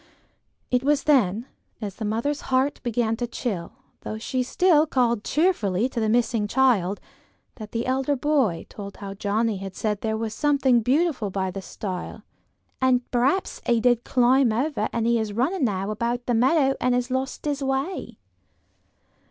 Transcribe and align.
It 0.71 0.81
was 0.83 1.03
then, 1.03 1.45
as 1.79 1.97
the 1.97 2.05
mother's 2.05 2.41
heart 2.49 2.81
began 2.81 3.15
to 3.17 3.27
chill, 3.27 3.73
though 3.99 4.17
she 4.17 4.41
still 4.41 4.87
called 4.87 5.23
cheerfully 5.23 5.87
to 5.89 5.99
the 5.99 6.09
missing 6.09 6.47
child, 6.47 6.99
that 7.57 7.71
the 7.71 7.85
elder 7.85 8.15
boy 8.15 8.65
told 8.67 8.97
how 8.97 9.13
Johnnie 9.13 9.57
had 9.57 9.75
said 9.75 10.01
there 10.01 10.17
was 10.17 10.33
something 10.33 10.79
beautiful 10.81 11.29
by 11.29 11.51
the 11.51 11.61
stile: 11.61 12.23
"and 12.81 13.07
perhaps 13.11 13.61
he 13.67 13.79
did 13.79 14.03
climb 14.03 14.51
over, 14.51 14.89
and 14.91 15.05
he 15.05 15.19
is 15.19 15.33
running 15.33 15.65
now 15.65 15.91
about 15.91 16.25
the 16.25 16.33
meadow, 16.33 16.75
and 16.81 16.95
has 16.95 17.11
lost 17.11 17.45
his 17.45 17.63
way." 17.63 18.17